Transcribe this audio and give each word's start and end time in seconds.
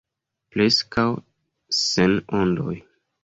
Preskaŭ 0.55 1.03
sen 1.81 2.17
ondoj. 2.41 2.77